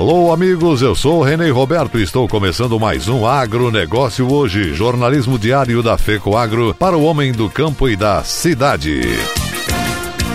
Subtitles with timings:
[0.00, 5.82] Alô, amigos, eu sou Renê Roberto e estou começando mais um Agronegócio hoje, jornalismo diário
[5.82, 9.02] da FECO Agro para o homem do campo e da cidade.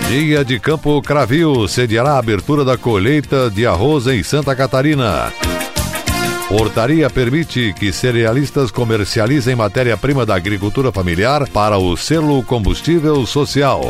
[0.08, 5.32] Dia de Campo Cravil sediará a abertura da colheita de arroz em Santa Catarina.
[6.48, 13.82] Portaria permite que cerealistas comercializem matéria-prima da agricultura familiar para o selo combustível social.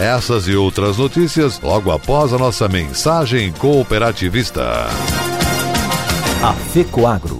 [0.00, 4.86] Essas e outras notícias logo após a nossa mensagem cooperativista.
[6.42, 7.39] A FECOAGRO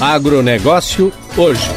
[0.00, 1.75] Agronegócio hoje.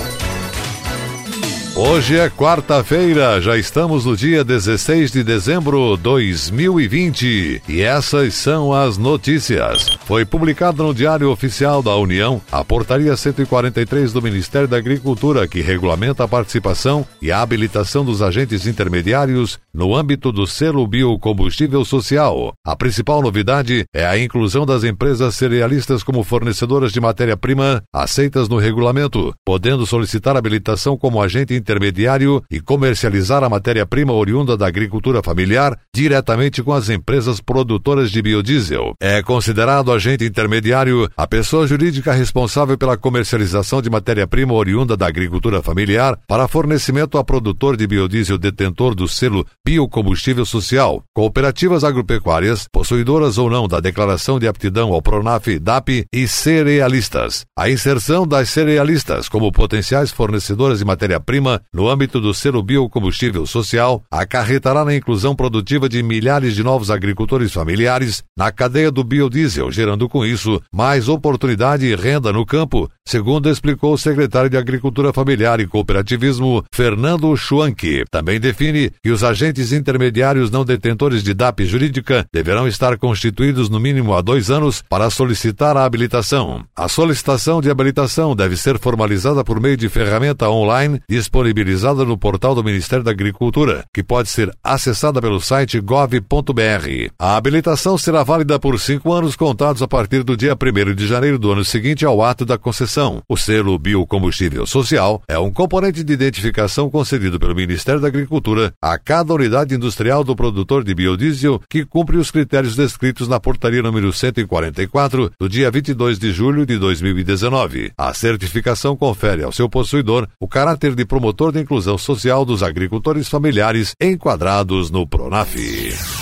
[1.81, 8.73] Hoje é quarta-feira, já estamos no dia 16 de dezembro de 2020 e essas são
[8.73, 9.97] as notícias.
[10.03, 15.61] Foi publicado no Diário Oficial da União a Portaria 143 do Ministério da Agricultura que
[15.61, 22.51] regulamenta a participação e a habilitação dos agentes intermediários no âmbito do selo biocombustível social.
[22.67, 28.57] A principal novidade é a inclusão das empresas cerealistas como fornecedoras de matéria-prima aceitas no
[28.57, 35.21] regulamento, podendo solicitar habilitação como agente intermediário intermediário e comercializar a matéria-prima oriunda da agricultura
[35.21, 38.95] familiar diretamente com as empresas produtoras de biodiesel.
[38.99, 45.61] É considerado agente intermediário a pessoa jurídica responsável pela comercialização de matéria-prima oriunda da agricultura
[45.61, 53.37] familiar para fornecimento a produtor de biodiesel detentor do selo Biocombustível Social, cooperativas agropecuárias, possuidoras
[53.37, 57.45] ou não da declaração de aptidão ao Pronaf, DAP e cerealistas.
[57.55, 64.03] A inserção das cerealistas como potenciais fornecedoras de matéria-prima no âmbito do selo biocombustível social,
[64.11, 70.07] acarretará na inclusão produtiva de milhares de novos agricultores familiares na cadeia do biodiesel, gerando
[70.07, 75.59] com isso mais oportunidade e renda no campo, segundo explicou o secretário de Agricultura Familiar
[75.59, 78.03] e Cooperativismo, Fernando Schwanke.
[78.11, 83.79] Também define que os agentes intermediários não detentores de DAP jurídica deverão estar constituídos no
[83.79, 86.63] mínimo há dois anos para solicitar a habilitação.
[86.75, 92.17] A solicitação de habilitação deve ser formalizada por meio de ferramenta online disponível disponibilizada no
[92.17, 97.09] portal do Ministério da Agricultura, que pode ser acessada pelo site gov.br.
[97.17, 101.39] A habilitação será válida por cinco anos contados a partir do dia 1 de janeiro
[101.39, 103.21] do ano seguinte ao ato da concessão.
[103.27, 108.97] O selo Biocombustível Social é um componente de identificação concedido pelo Ministério da Agricultura a
[108.97, 114.11] cada unidade industrial do produtor de biodiesel que cumpre os critérios descritos na portaria número
[114.11, 117.91] 144 do dia 22 de julho de 2019.
[117.97, 122.63] A certificação confere ao seu possuidor o caráter de promotor promotor de inclusão social dos
[122.63, 126.18] agricultores familiares enquadrados no PRONAF.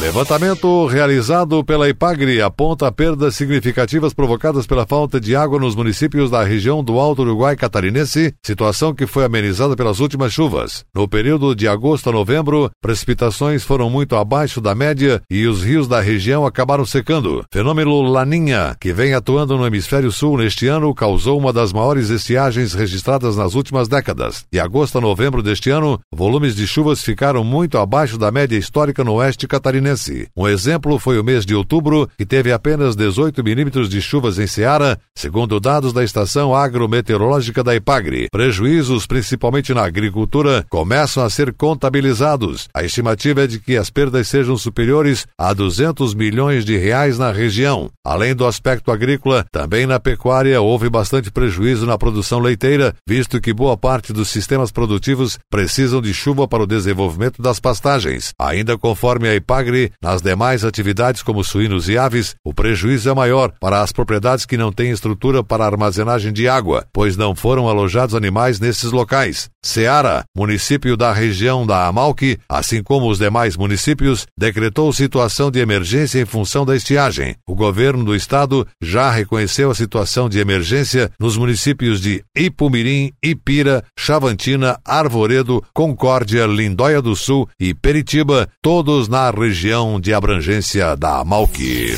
[0.00, 6.42] Levantamento realizado pela IPAGRE aponta perdas significativas provocadas pela falta de água nos municípios da
[6.42, 10.86] região do Alto Uruguai Catarinense, situação que foi amenizada pelas últimas chuvas.
[10.94, 15.86] No período de agosto a novembro, precipitações foram muito abaixo da média e os rios
[15.86, 17.44] da região acabaram secando.
[17.52, 22.72] Fenômeno Laninha, que vem atuando no hemisfério sul neste ano, causou uma das maiores estiagens
[22.72, 24.46] registradas nas últimas décadas.
[24.50, 29.04] De agosto a novembro deste ano, volumes de chuvas ficaram muito abaixo da média histórica
[29.04, 29.89] no oeste catarinense
[30.36, 34.46] um exemplo foi o mês de outubro, que teve apenas 18 milímetros de chuvas em
[34.46, 38.28] Ceará, segundo dados da Estação Agrometeorológica da Ipagre.
[38.30, 42.68] Prejuízos, principalmente na agricultura, começam a ser contabilizados.
[42.74, 47.32] A estimativa é de que as perdas sejam superiores a 200 milhões de reais na
[47.32, 47.90] região.
[48.04, 53.52] Além do aspecto agrícola, também na pecuária houve bastante prejuízo na produção leiteira, visto que
[53.52, 58.32] boa parte dos sistemas produtivos precisam de chuva para o desenvolvimento das pastagens.
[58.38, 63.52] Ainda conforme a Ipagre, nas demais atividades como suínos e aves, o prejuízo é maior
[63.60, 68.14] para as propriedades que não têm estrutura para armazenagem de água, pois não foram alojados
[68.14, 69.48] animais nesses locais.
[69.62, 76.20] Ceará, município da região da Amalque, assim como os demais municípios, decretou situação de emergência
[76.20, 77.36] em função da estiagem.
[77.46, 83.84] O governo do estado já reconheceu a situação de emergência nos municípios de Ipumirim, Ipira,
[83.98, 91.24] Chavantina, Arvoredo, Concórdia, Lindóia do Sul e Peritiba, todos na região região de abrangência da
[91.24, 91.96] Malqui.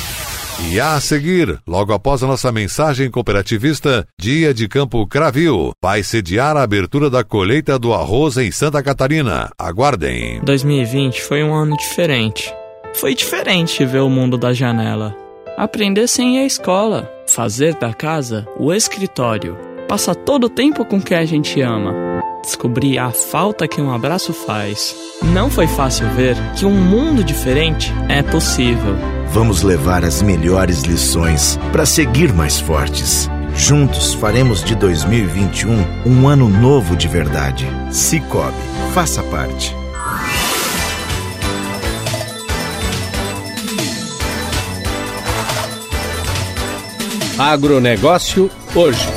[0.69, 6.55] E a seguir, logo após a nossa mensagem cooperativista, Dia de Campo Cravil vai sediar
[6.55, 9.49] a abertura da colheita do arroz em Santa Catarina.
[9.57, 10.39] Aguardem.
[10.43, 12.53] 2020 foi um ano diferente.
[12.93, 15.15] Foi diferente ver o mundo da janela.
[15.57, 19.57] Aprender sem ir à escola, fazer da casa o escritório,
[19.87, 21.93] passar todo o tempo com quem a gente ama,
[22.43, 24.95] descobrir a falta que um abraço faz.
[25.33, 28.95] Não foi fácil ver que um mundo diferente é possível.
[29.29, 33.29] Vamos levar as melhores lições para seguir mais fortes.
[33.55, 37.67] Juntos faremos de 2021 um ano novo de verdade.
[37.91, 38.53] Cicobi,
[38.93, 39.82] faça parte.
[47.37, 49.07] Agronegócio hoje.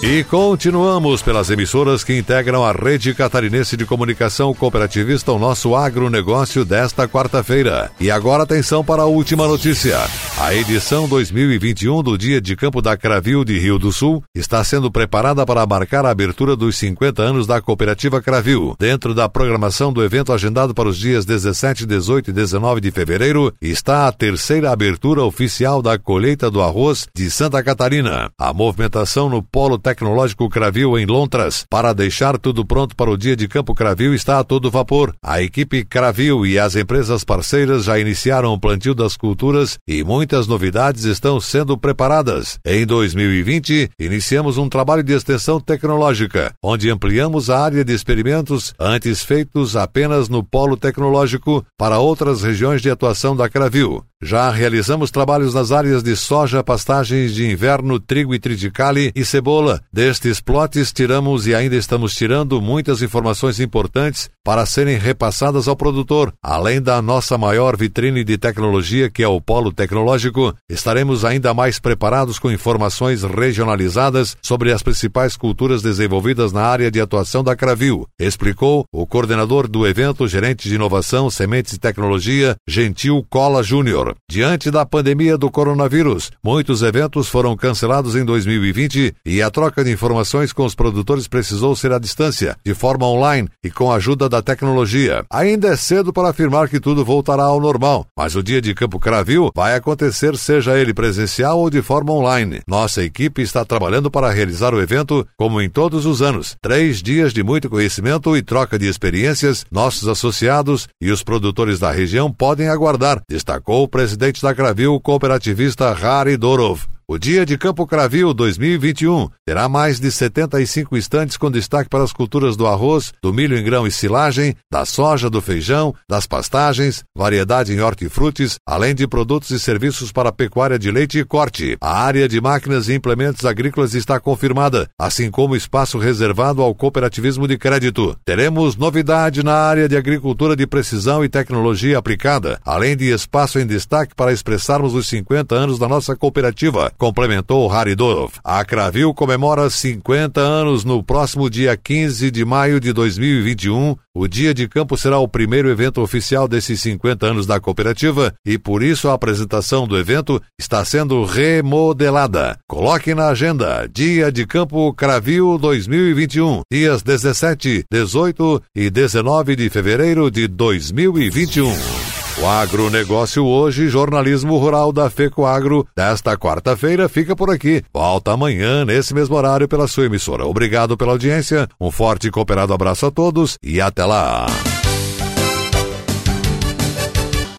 [0.00, 6.64] E continuamos pelas emissoras que integram a rede catarinense de comunicação cooperativista, o nosso agronegócio
[6.64, 7.90] desta quarta-feira.
[7.98, 9.98] E agora atenção para a última notícia.
[10.40, 14.88] A edição 2021 do Dia de Campo da Cravil de Rio do Sul está sendo
[14.88, 18.76] preparada para marcar a abertura dos 50 anos da Cooperativa Cravil.
[18.78, 23.52] Dentro da programação do evento agendado para os dias 17, 18 e 19 de fevereiro,
[23.60, 28.30] está a terceira abertura oficial da colheita do arroz de Santa Catarina.
[28.38, 31.64] A movimentação no Polo Tecnológico Cravil em Lontras.
[31.68, 35.16] Para deixar tudo pronto para o dia de Campo Cravil está a todo vapor.
[35.20, 40.27] A equipe Cravil e as empresas parceiras já iniciaram o plantio das culturas e muitas
[40.46, 42.58] novidades estão sendo preparadas.
[42.64, 49.22] Em 2020, iniciamos um trabalho de extensão tecnológica, onde ampliamos a área de experimentos antes
[49.22, 54.04] feitos apenas no polo tecnológico para outras regiões de atuação da Cravil.
[54.20, 59.80] Já realizamos trabalhos nas áreas de soja, pastagens de inverno, trigo e triticale e cebola.
[59.92, 66.32] Destes plotes tiramos e ainda estamos tirando muitas informações importantes para serem repassadas ao produtor.
[66.42, 71.78] Além da nossa maior vitrine de tecnologia, que é o Polo Tecnológico, estaremos ainda mais
[71.78, 78.04] preparados com informações regionalizadas sobre as principais culturas desenvolvidas na área de atuação da Cravil,
[78.18, 84.07] explicou o coordenador do evento, gerente de inovação, sementes e tecnologia, Gentil Cola Júnior.
[84.30, 89.90] Diante da pandemia do coronavírus, muitos eventos foram cancelados em 2020 e a troca de
[89.90, 94.28] informações com os produtores precisou ser à distância, de forma online e com a ajuda
[94.28, 95.24] da tecnologia.
[95.30, 98.98] Ainda é cedo para afirmar que tudo voltará ao normal, mas o dia de Campo
[98.98, 102.60] Cravil vai acontecer seja ele presencial ou de forma online.
[102.66, 106.56] Nossa equipe está trabalhando para realizar o evento como em todos os anos.
[106.60, 111.90] Três dias de muito conhecimento e troca de experiências, nossos associados e os produtores da
[111.90, 116.97] região podem aguardar, destacou o presidente da Cravil, cooperativista Harry Dorov.
[117.10, 122.12] O Dia de Campo Cravil 2021 terá mais de 75 estantes com destaque para as
[122.12, 127.02] culturas do arroz, do milho em grão e silagem, da soja, do feijão, das pastagens,
[127.16, 131.78] variedade em hortifrutis, além de produtos e serviços para pecuária de leite e corte.
[131.80, 137.48] A área de máquinas e implementos agrícolas está confirmada, assim como espaço reservado ao cooperativismo
[137.48, 138.18] de crédito.
[138.22, 143.66] Teremos novidade na área de agricultura de precisão e tecnologia aplicada, além de espaço em
[143.66, 148.32] destaque para expressarmos os 50 anos da nossa cooperativa complementou Haridorov.
[148.44, 153.96] A Cravil comemora 50 anos no próximo dia 15 de maio de 2021.
[154.14, 158.58] O Dia de Campo será o primeiro evento oficial desses 50 anos da cooperativa e
[158.58, 162.58] por isso a apresentação do evento está sendo remodelada.
[162.68, 170.30] Coloque na agenda Dia de Campo Cravil 2021, dias 17, 18 e 19 de fevereiro
[170.30, 171.97] de 2021.
[172.40, 177.82] O agronegócio hoje, jornalismo rural da FECO Agro, desta quarta-feira, fica por aqui.
[177.92, 180.46] Volta amanhã, nesse mesmo horário, pela sua emissora.
[180.46, 184.46] Obrigado pela audiência, um forte e cooperado abraço a todos e até lá.